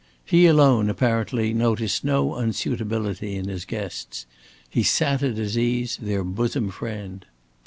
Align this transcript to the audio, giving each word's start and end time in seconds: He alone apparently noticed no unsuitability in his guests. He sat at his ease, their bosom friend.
He 0.25 0.47
alone 0.47 0.89
apparently 0.89 1.53
noticed 1.53 2.03
no 2.03 2.33
unsuitability 2.33 3.35
in 3.35 3.47
his 3.47 3.65
guests. 3.65 4.25
He 4.67 4.81
sat 4.81 5.21
at 5.21 5.37
his 5.37 5.59
ease, 5.59 5.99
their 6.01 6.23
bosom 6.23 6.71
friend. 6.71 7.23